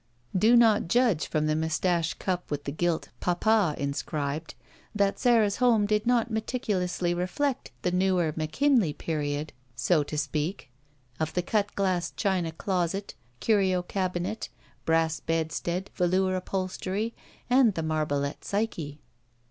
[0.35, 4.55] Do not judge from the mustache cup with the gilt "Papa" inscribed,
[4.95, 10.43] that Sara's home did not meticu lously reflect the newer McIQnley period, so to 231
[10.43, 10.71] ROULETTE Speak,
[11.19, 14.49] of the cut glass china closet, curio cabinet,
[14.85, 17.13] brass bedstead, vdour upholstery,
[17.47, 18.99] and the marbelette Psyche.